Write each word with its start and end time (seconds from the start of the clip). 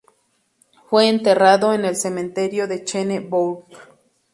Fue 0.89 1.09
enterrado 1.09 1.73
en 1.75 1.85
el 1.85 1.95
cementerio 1.95 2.67
de 2.67 2.83
Chêne-Bourg. 2.83 3.65